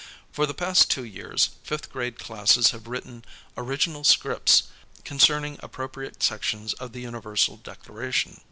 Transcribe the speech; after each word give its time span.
For 0.31 0.47
the 0.47 0.55
past 0.55 0.89
2 0.89 1.03
years, 1.05 1.51
fiflh 1.63 1.87
grade 1.91 2.17
classes 2.17 2.71
have 2.71 2.87
written 2.87 3.23
original 3.55 4.03
scripts 4.03 4.63
concerning 5.03 5.57
ajipropriate 5.57 6.23
sections 6.23 6.73
of 6.73 6.91
the 6.93 7.05
L 7.05 7.11
niversal 7.11 7.61
Declaration. 7.61 8.39